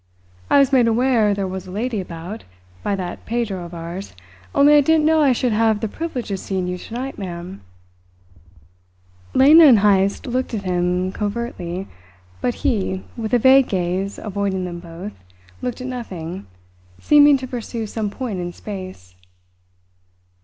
"I 0.49 0.57
was 0.57 0.73
made 0.73 0.87
aware 0.87 1.35
there 1.35 1.47
was 1.47 1.67
a 1.67 1.71
lady 1.71 2.01
about, 2.01 2.43
by 2.81 2.95
that 2.95 3.23
Pedro 3.27 3.63
of 3.65 3.73
ours; 3.75 4.15
only 4.55 4.73
I 4.73 4.81
didn't 4.81 5.05
know 5.05 5.21
I 5.21 5.31
should 5.31 5.51
have 5.51 5.79
the 5.79 5.87
privilege 5.87 6.31
of 6.31 6.39
seeing 6.39 6.67
you 6.67 6.79
tonight, 6.79 7.19
ma'am." 7.19 7.61
Lena 9.35 9.65
and 9.65 9.77
Heyst 9.81 10.25
looked 10.25 10.55
at 10.55 10.63
him 10.63 11.11
covertly, 11.11 11.87
but 12.41 12.55
he, 12.65 13.03
with 13.15 13.31
a 13.31 13.37
vague 13.37 13.69
gaze 13.69 14.17
avoiding 14.17 14.65
them 14.65 14.79
both, 14.79 15.13
looked 15.61 15.81
at 15.81 15.87
nothing, 15.87 16.47
seeming 16.99 17.37
to 17.37 17.45
pursue 17.45 17.85
some 17.85 18.09
point 18.09 18.39
in 18.39 18.53
space. 18.53 19.13